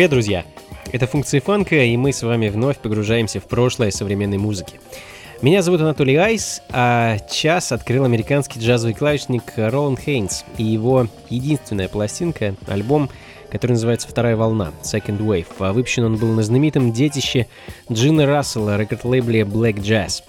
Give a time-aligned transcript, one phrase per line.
[0.00, 0.46] Привет, друзья!
[0.92, 4.80] Это функции фанка, и мы с вами вновь погружаемся в прошлое современной музыки.
[5.42, 11.88] Меня зовут Анатолий Айс, а час открыл американский джазовый клавишник Роланд Хейнс и его единственная
[11.88, 13.10] пластинка, альбом,
[13.50, 15.48] который называется «Вторая волна» Second Wave.
[15.58, 17.46] А выпущен он был на знаменитом детище
[17.92, 20.22] Джина Рассела, рекорд-лейбле Black Jazz.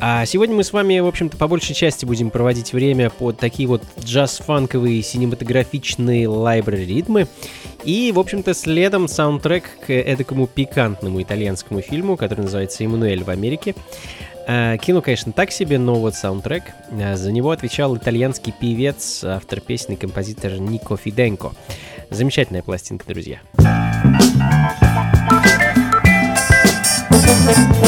[0.00, 3.68] А сегодня мы с вами, в общем-то, по большей части будем проводить время под такие
[3.68, 7.26] вот джаз-фанковые синематографичные лайбрери-ритмы.
[7.84, 13.74] И, в общем-то, следом саундтрек к эдакому пикантному итальянскому фильму, который называется «Эммануэль в Америке».
[14.46, 16.62] А, кино, конечно, так себе, но вот саундтрек.
[16.92, 21.52] А, за него отвечал итальянский певец, автор песни композитор Нико Фиденко.
[22.10, 23.40] Замечательная пластинка, друзья.
[27.50, 27.87] Thank you.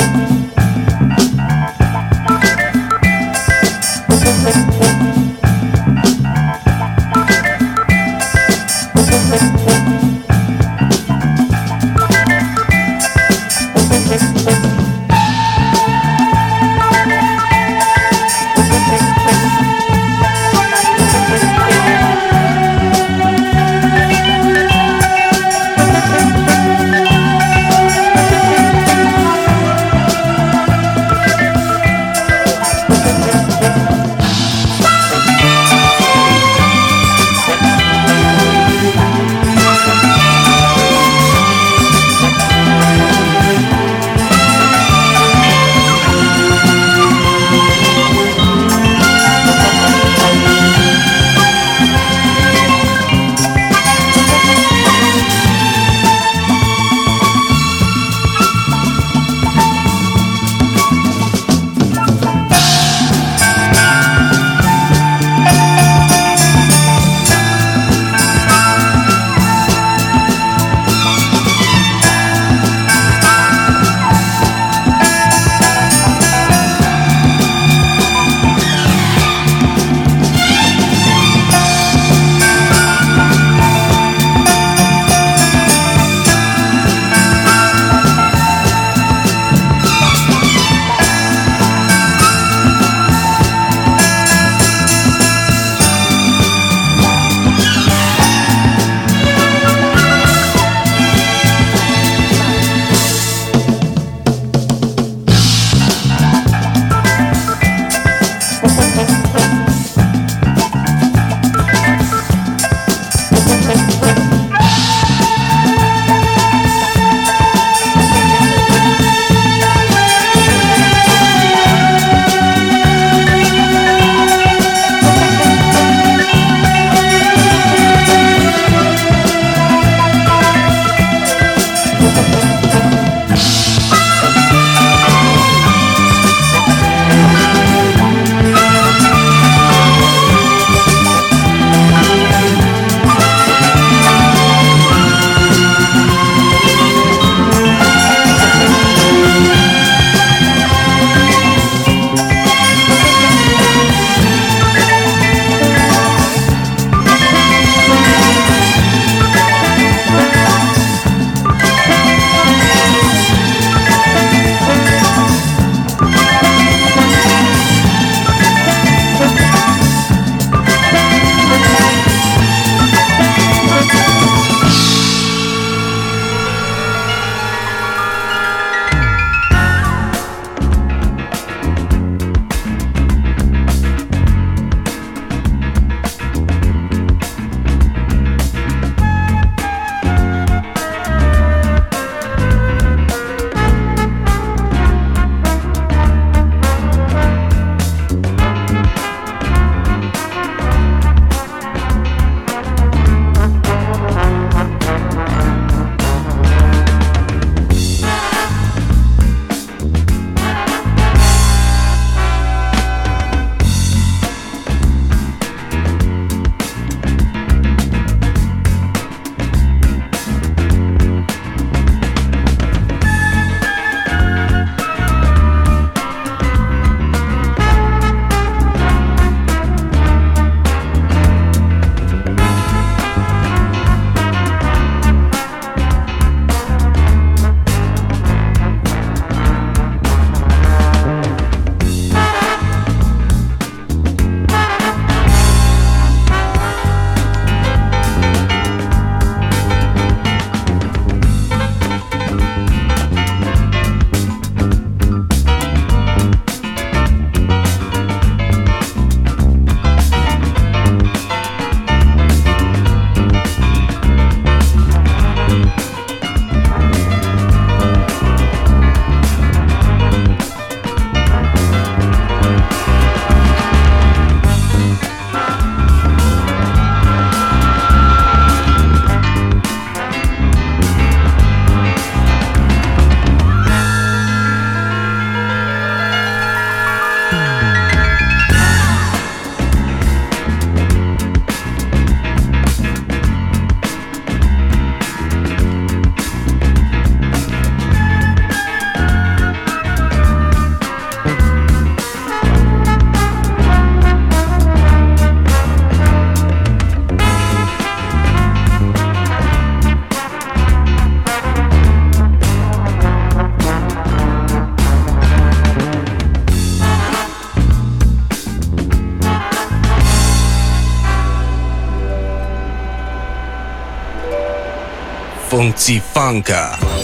[325.61, 327.00] Unti Funka。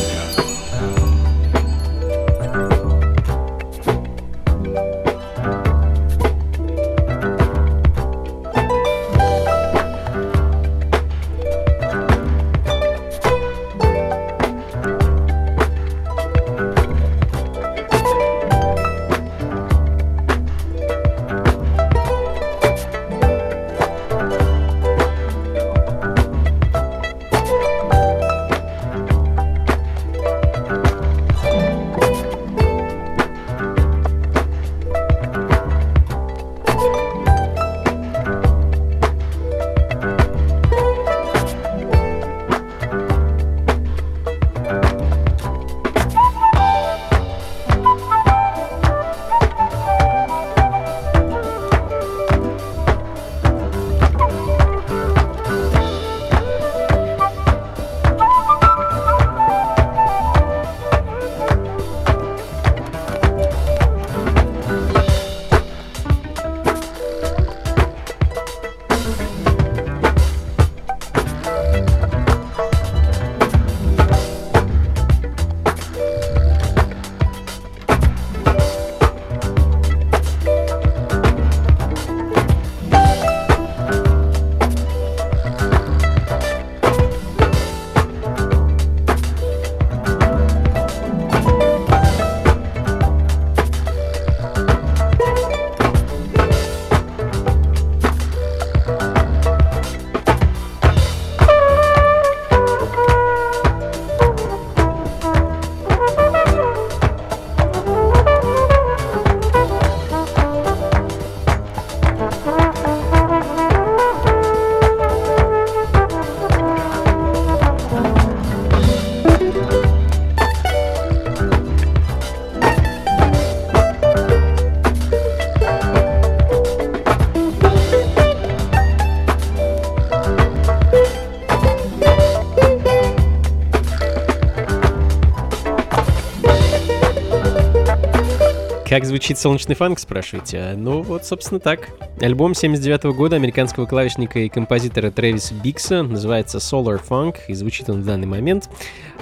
[138.96, 140.72] Как звучит солнечный фанк, спрашиваете?
[140.74, 141.90] Ну вот, собственно, так.
[142.18, 147.90] Альбом 79 -го года американского клавишника и композитора Трэвиса Бикса называется Solar Funk, и звучит
[147.90, 148.70] он в данный момент.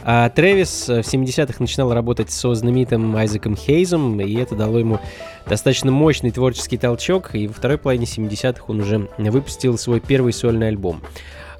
[0.05, 5.01] А Трэвис в 70-х начинал работать со знаменитым Айзеком Хейзом, и это дало ему
[5.49, 10.69] достаточно мощный творческий толчок, и во второй половине 70-х он уже выпустил свой первый сольный
[10.69, 11.03] альбом.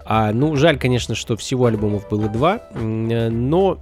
[0.05, 3.79] А, ну, жаль, конечно, что всего альбомов было два, но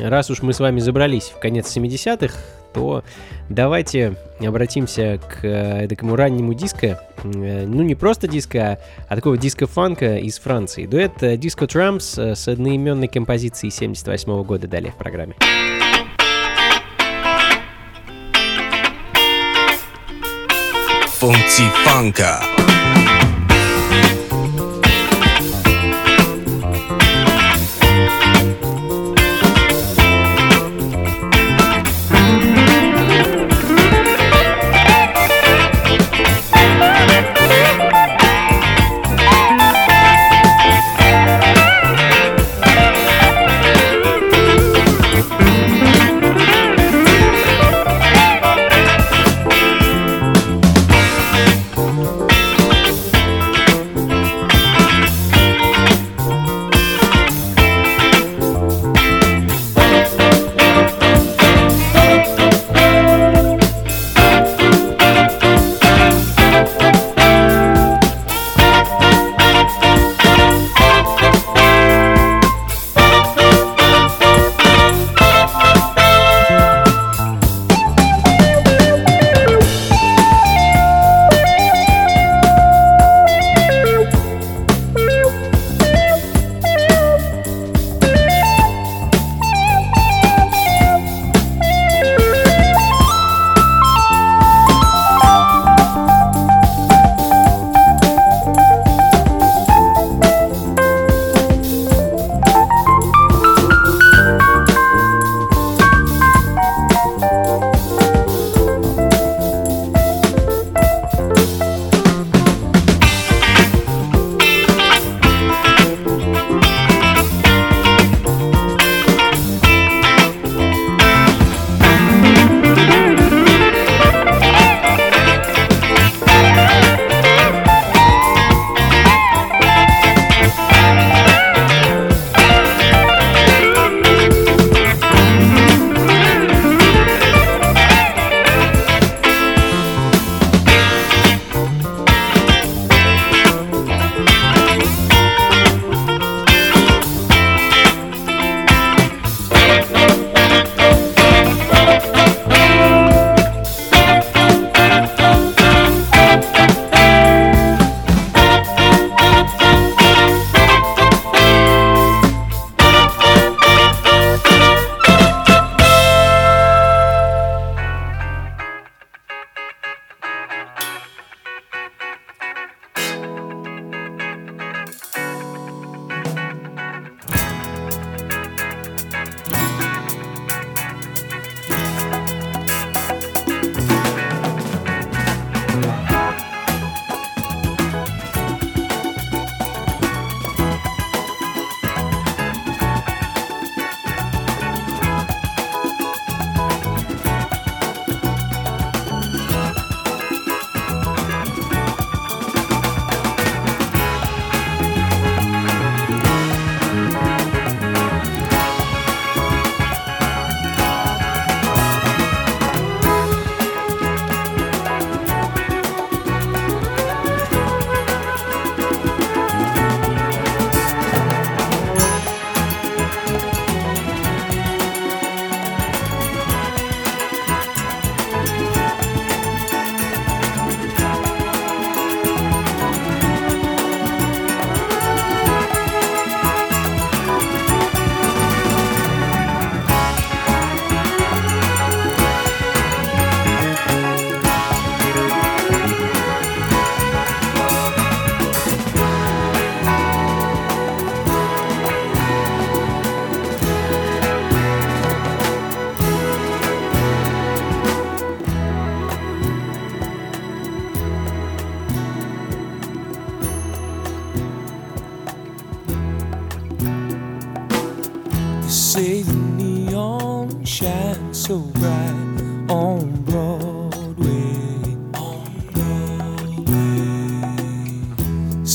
[0.00, 2.34] раз уж мы с вами забрались в конец 70-х,
[2.72, 3.04] то
[3.50, 7.02] давайте обратимся к э, такому раннему диско.
[7.22, 8.78] Э, ну, не просто диско,
[9.08, 10.86] а такого диско-фанка из Франции.
[10.86, 15.34] Дуэт э, Disco Trumps с одноименной композицией 78 года далее в программе.
[21.18, 22.40] Функции фанка.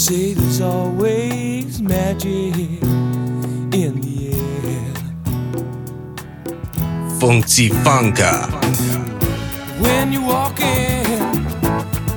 [0.06, 2.54] say there's always magic
[3.74, 4.94] in the air.
[7.20, 8.46] Funky Funka.
[9.82, 11.06] When you're walking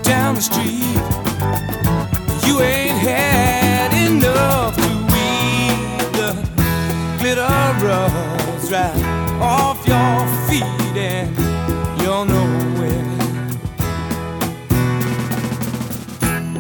[0.03, 1.01] down the street,
[2.46, 4.90] you ain't had enough to
[5.33, 6.12] eat.
[6.12, 6.31] the
[7.18, 9.03] glitter rubs right
[9.40, 11.35] off your feet, and
[12.03, 13.07] you're nowhere.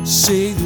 [0.06, 0.57] Say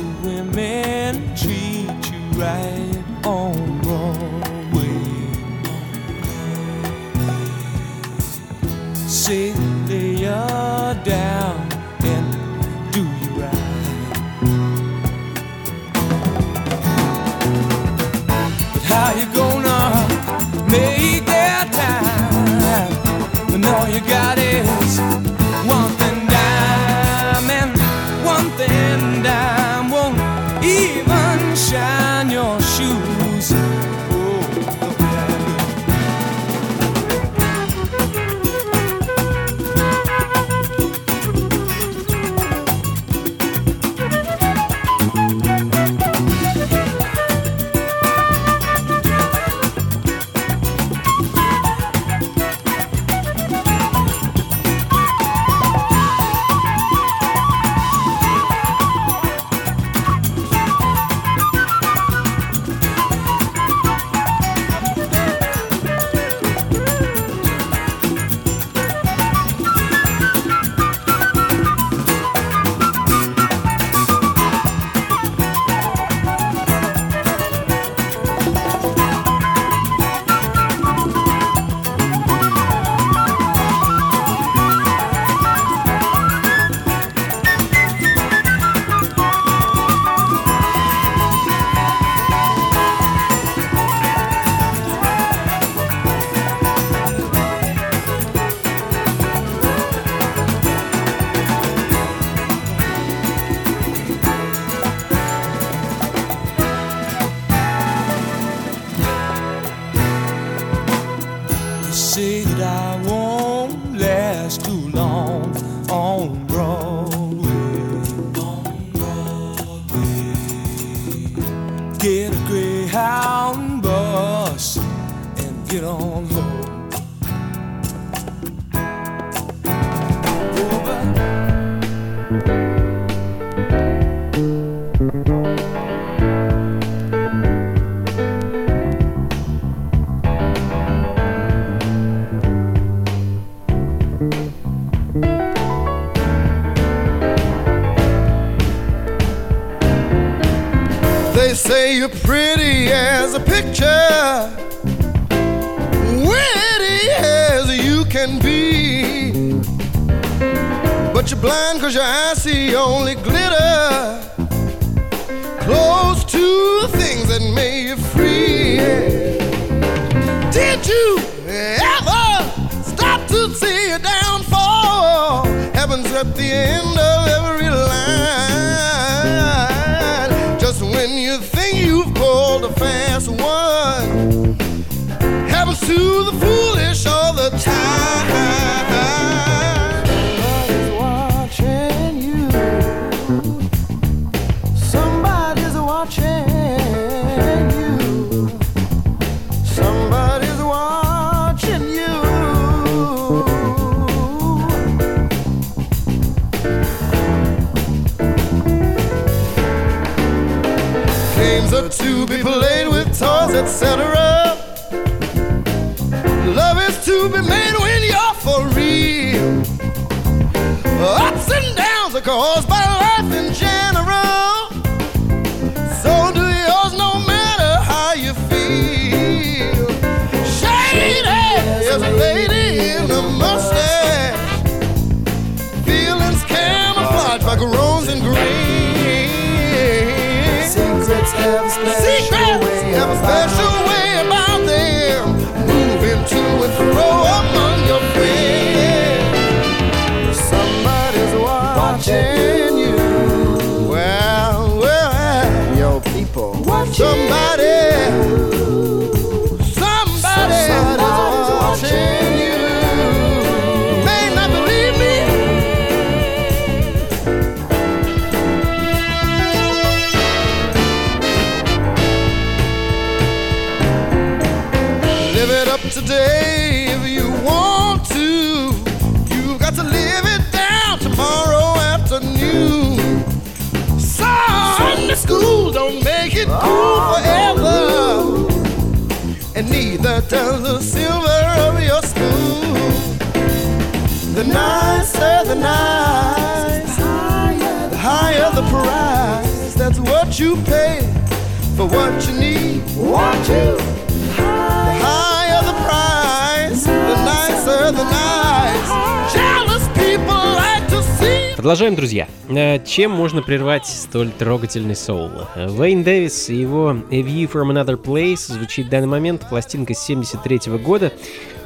[311.63, 312.27] Продолжаем, друзья.
[312.49, 315.31] Э, Чем можно прервать столь трогательный соул?
[315.55, 320.77] Вейн Дэвис и его A View from Another Place звучит в данный момент, пластинка 73
[320.79, 321.13] года.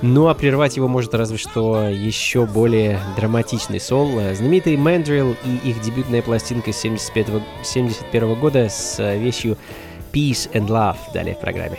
[0.02, 4.20] Ну а прервать его может разве что еще более драматичный сол.
[4.34, 7.28] Знаменитый Mandrill и их дебютная пластинка 75
[7.62, 9.56] 71 года с э, вещью
[10.12, 11.78] Peace and Love далее в программе.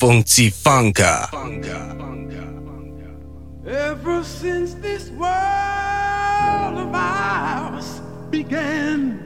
[0.00, 1.28] Funky Funka.
[3.66, 9.20] Ever since this world of ours began,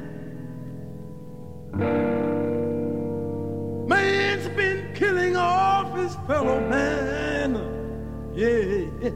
[3.87, 7.55] man's been killing off his fellow man.
[8.35, 9.11] Yeah.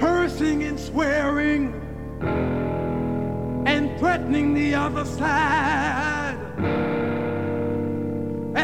[0.00, 1.74] Cursing and swearing
[3.66, 6.06] and threatening the other side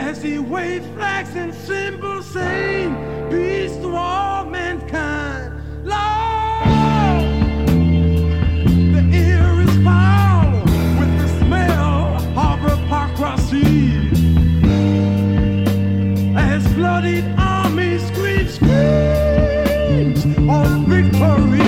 [0.02, 2.92] as he waved flags and symbols saying
[3.30, 5.54] peace to all mankind.
[5.84, 7.18] Lord,
[8.94, 10.60] the air is foul
[10.98, 14.10] with the smell of hypocrisy
[16.36, 20.22] as bloodied armies scream screams
[20.56, 21.61] of victory.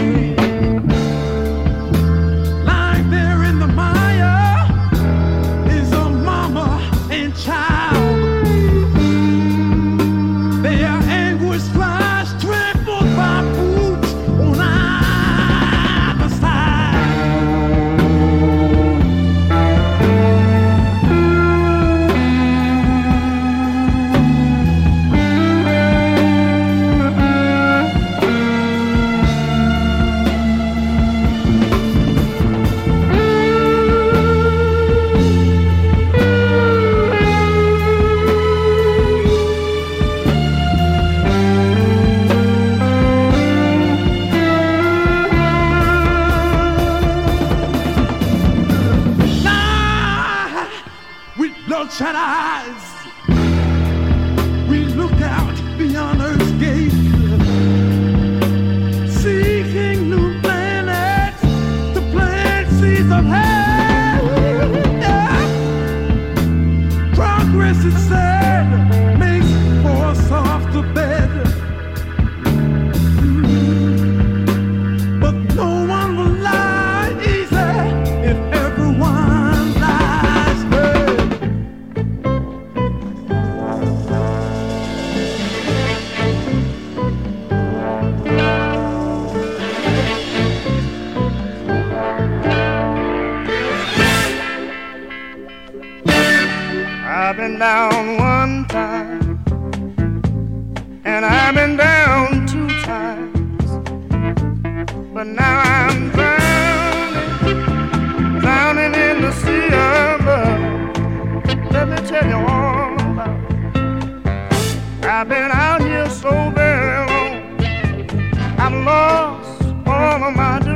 [120.30, 120.73] mama, my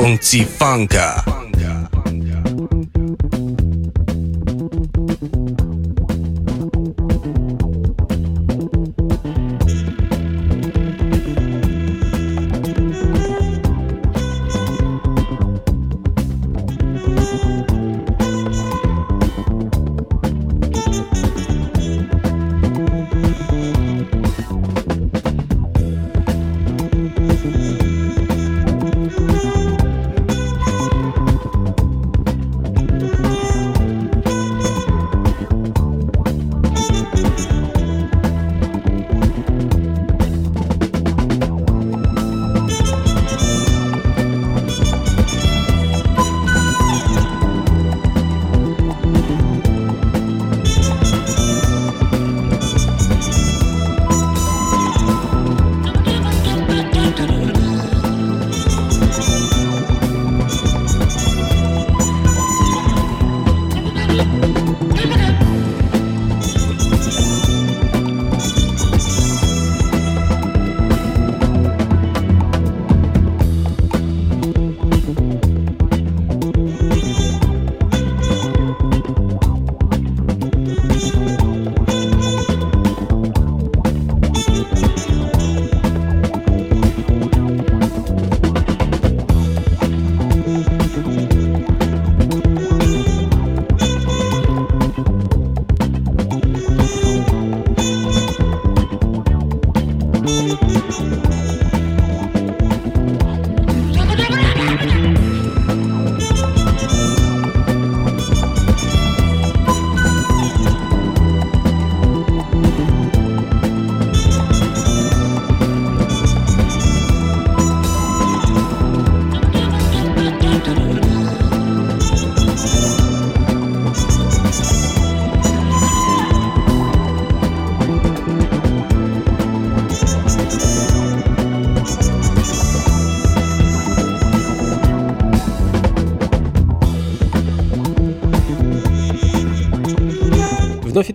[0.00, 0.18] モン
[0.58, 1.29] 放ー。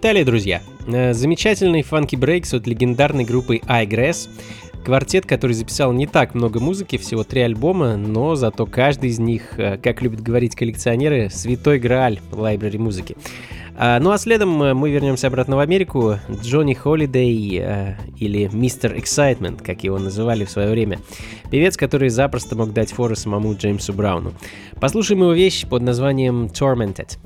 [0.05, 0.61] Италия, друзья.
[0.85, 4.29] Э, Замечательный фанки брейкс от легендарной группы iGrass.
[4.85, 9.57] Квартет, который записал не так много музыки, всего три альбома, но зато каждый из них,
[9.57, 13.17] э, как любят говорить коллекционеры, святой грааль лайбрари музыки.
[13.75, 16.19] А, Ну а следом э, мы вернемся обратно в Америку.
[16.29, 17.63] Джонни Холидей
[18.19, 20.99] или Мистер Excitement, как его называли в свое время.
[21.49, 24.33] Певец, который запросто мог дать форы самому Джеймсу Брауну.
[24.79, 26.45] Послушаем его вещь под названием.
[26.45, 27.17] Tormented.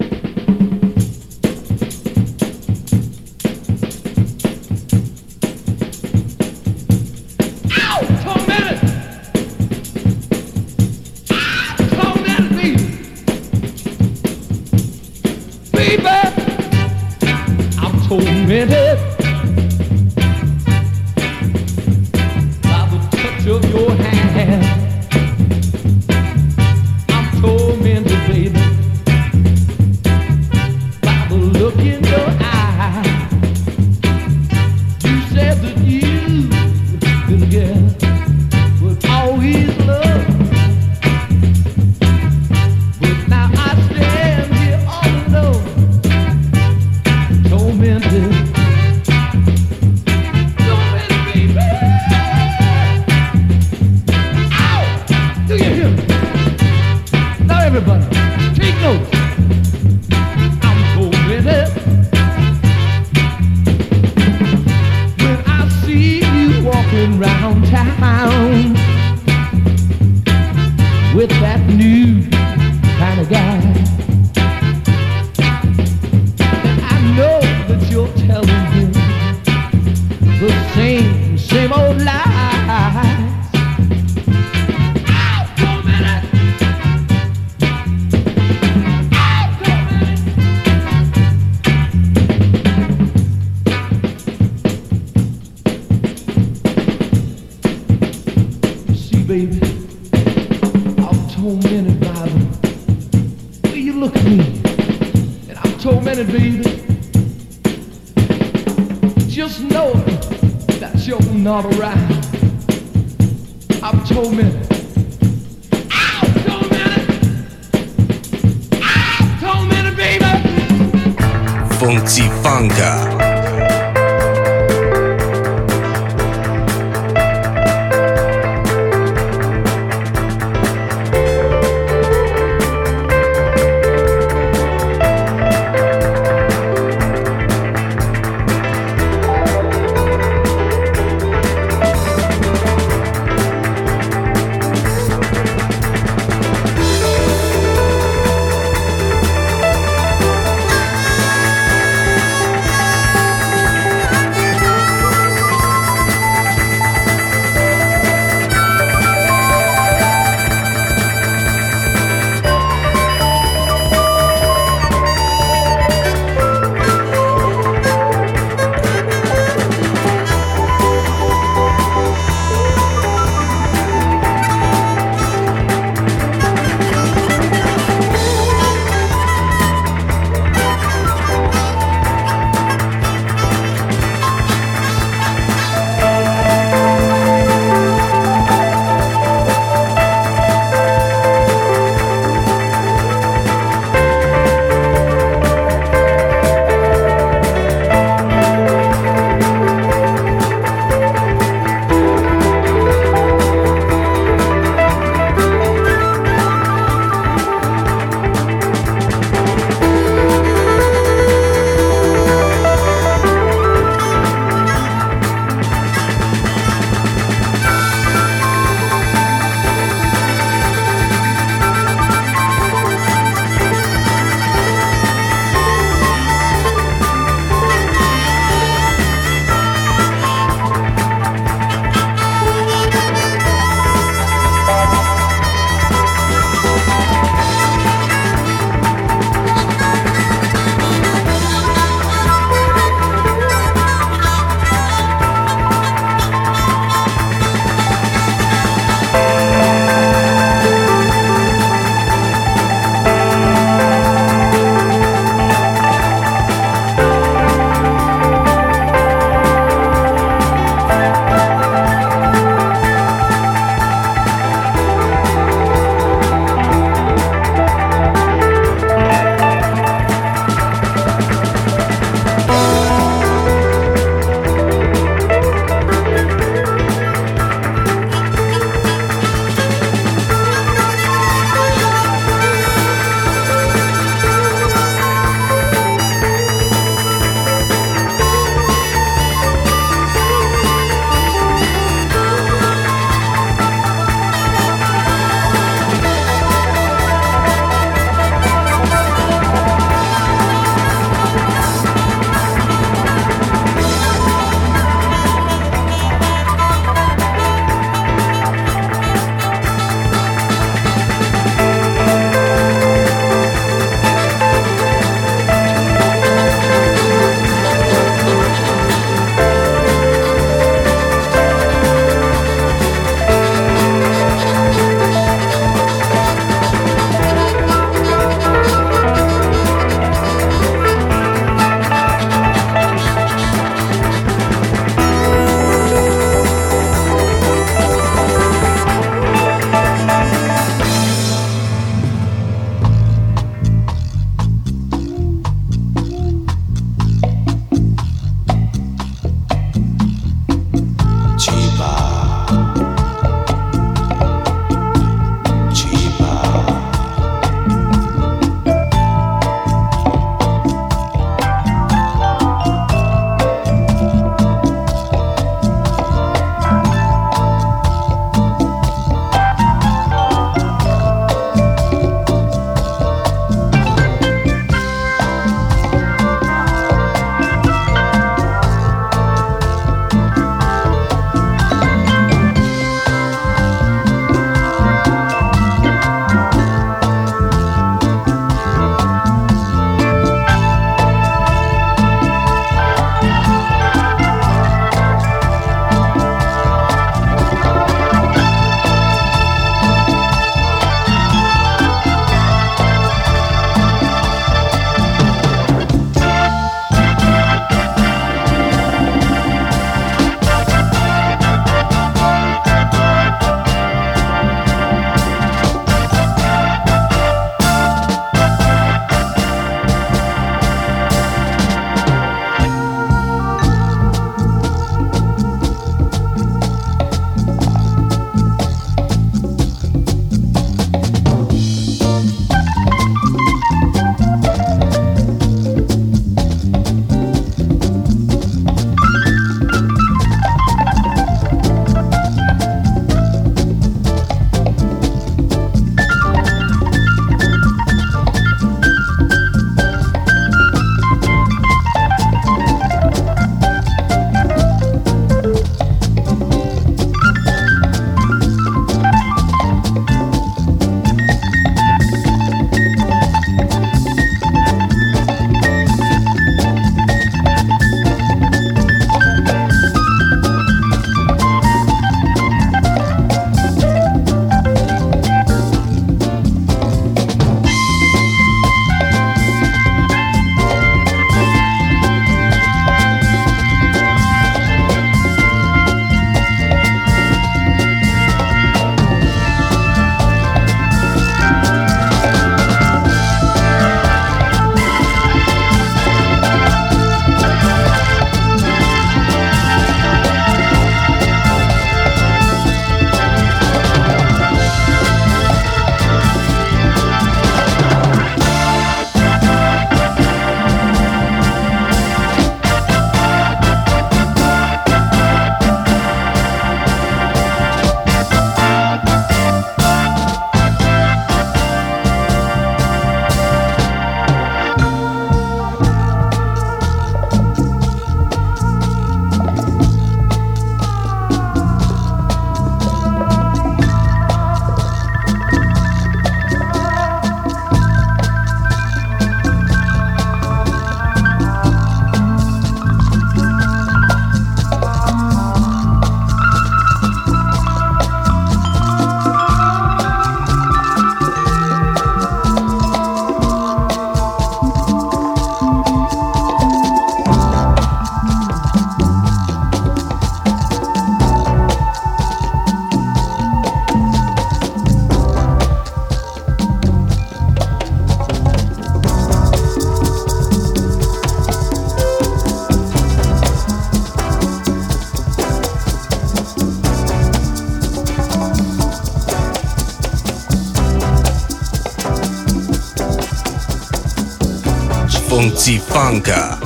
[585.70, 586.59] Sifanka.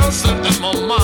[0.00, 0.99] Dios on my momento.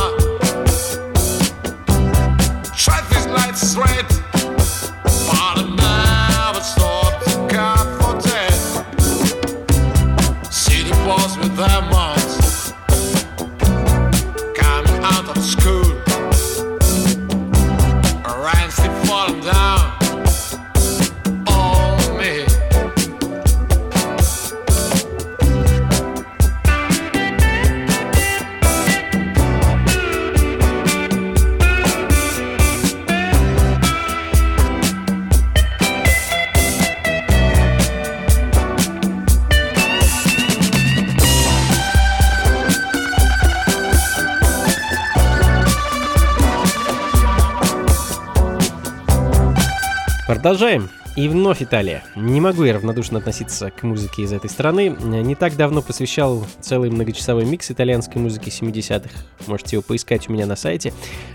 [50.46, 50.90] Продолжаем.
[51.16, 52.04] И вновь Италия.
[52.14, 54.94] Не могу я равнодушно относиться к музыке из этой страны.
[55.00, 59.10] Не так давно посвящал целый многочасовой микс итальянской музыки 70-х.
[59.48, 60.92] Можете его поискать у меня на сайте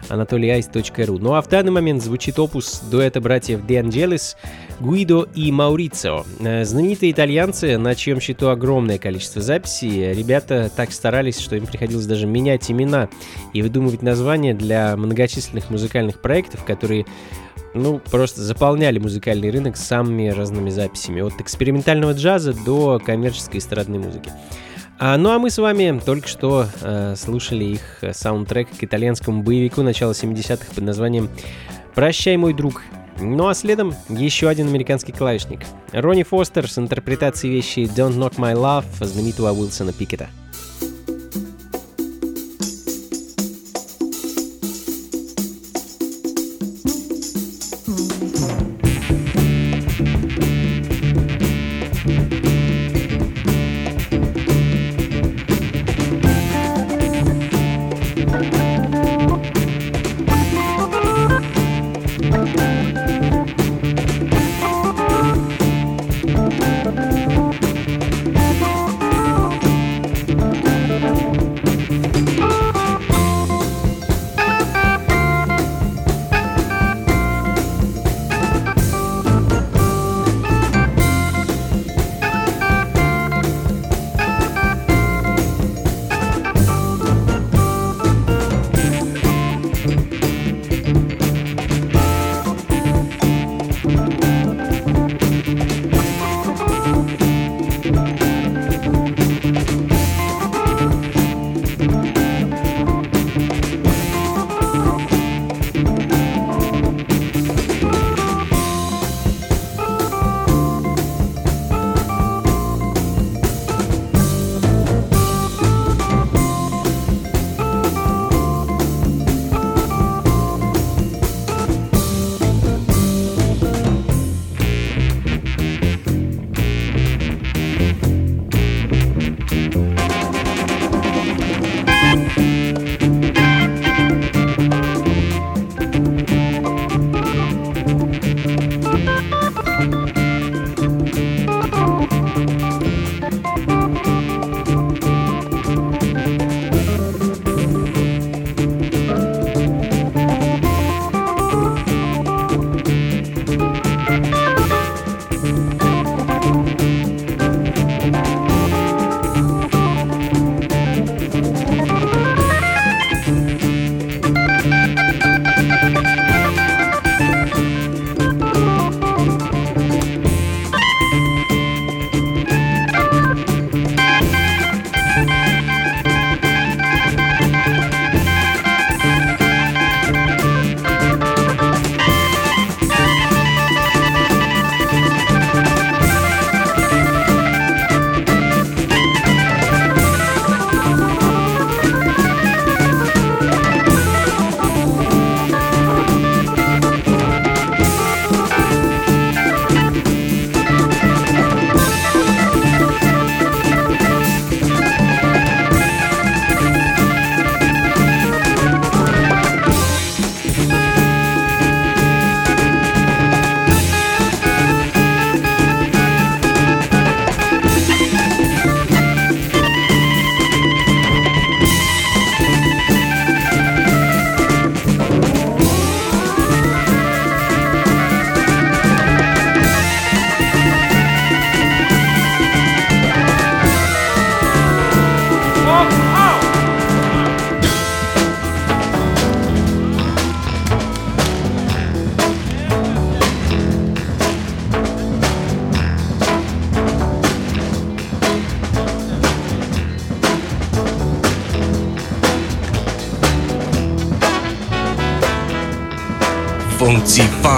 [0.07, 1.18] anatolyice.ru.
[1.20, 4.38] Ну а в данный момент звучит опус дуэта братьев De Angelis,
[4.80, 6.24] Гуидо и Маурицио.
[6.39, 10.14] Э, Знаменитые итальянцы, на чьем счету огромное количество записей.
[10.14, 13.09] Ребята так старались, что им приходилось даже менять имена
[13.51, 17.05] и выдумывать названия для многочисленных музыкальных проектов, которые
[17.74, 21.22] ну, просто заполняли музыкальный рынок самыми разными записями.
[21.22, 24.32] От экспериментального джаза до коммерческой эстрадной музыки.
[24.99, 29.41] А, ну а мы с вами только что э, слушали их э, саундтрек к итальянскому
[29.41, 31.28] боевику начала 70-х под названием
[31.95, 32.84] «Прощай, мой друг».
[33.19, 35.61] Ну а следом еще один американский клавишник.
[35.91, 40.30] Ронни Фостер с интерпретацией вещи «Don't Knock My Love» знаменитого Уилсона Пикета.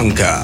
[0.04, 0.43] Bangka.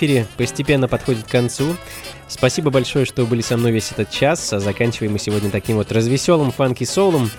[0.00, 1.76] Эфире постепенно подходит к концу.
[2.26, 4.50] Спасибо большое, что были со мной весь этот час.
[4.50, 7.30] А заканчиваем мы сегодня таким вот развеселым фанки-соулом.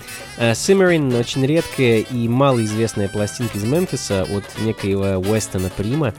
[0.54, 6.14] Симмерин очень редкая и малоизвестная пластинка из Мемфиса от некоего Уэстона Прима.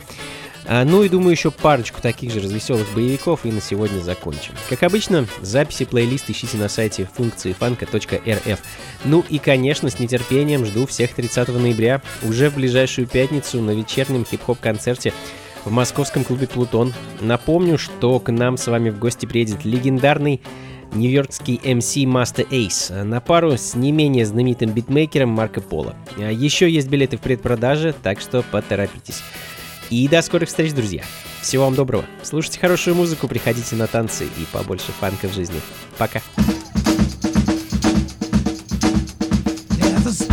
[0.65, 4.53] А, ну и думаю, еще парочку таких же развеселых боевиков и на сегодня закончим.
[4.69, 8.59] Как обычно, записи плейлист ищите на сайте функции фанка.рф.
[9.05, 14.25] Ну и, конечно, с нетерпением жду всех 30 ноября, уже в ближайшую пятницу на вечернем
[14.25, 15.13] хип-хоп-концерте
[15.65, 16.93] в московском клубе «Плутон».
[17.21, 20.41] Напомню, что к нам с вами в гости приедет легендарный
[20.93, 25.95] нью-йоркский MC Master Ace на пару с не менее знаменитым битмейкером Марко Поло.
[26.17, 29.21] А еще есть билеты в предпродаже, так что поторопитесь.
[29.89, 31.03] И до скорых встреч, друзья.
[31.41, 32.05] Всего вам доброго.
[32.23, 35.59] Слушайте хорошую музыку, приходите на танцы и побольше фанка в жизни.
[35.97, 36.21] Пока.
[39.79, 40.29] There's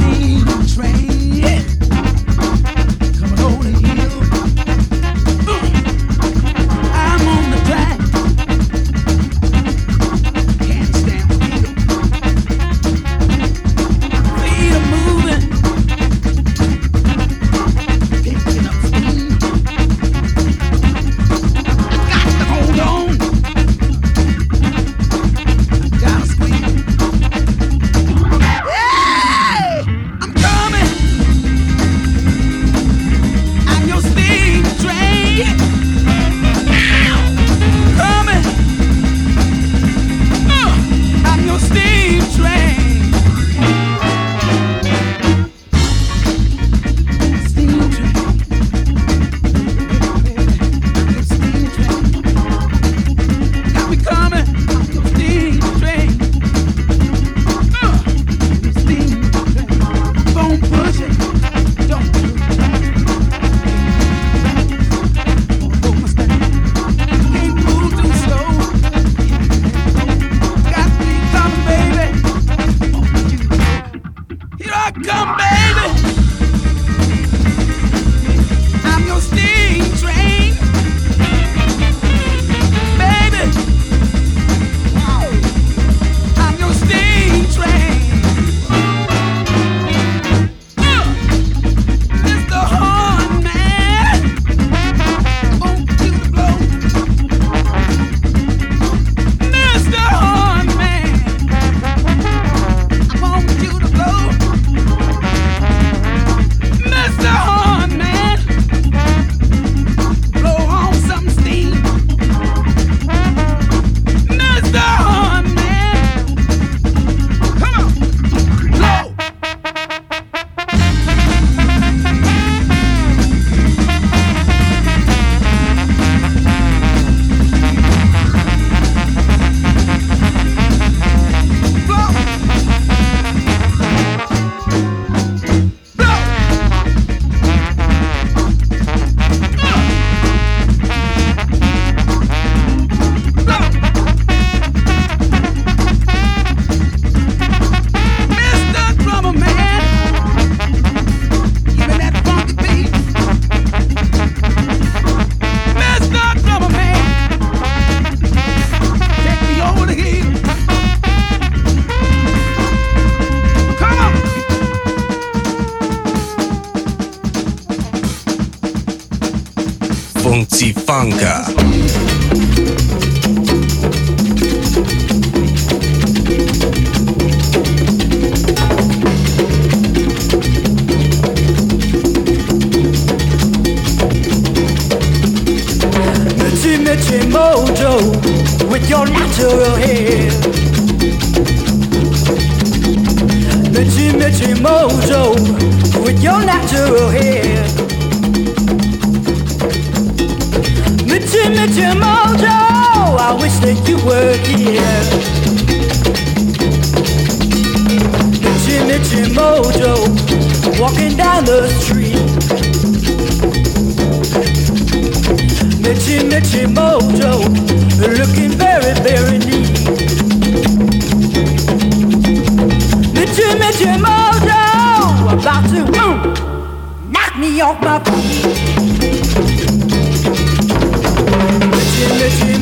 [225.50, 228.46] about to mm, knock me off my feet.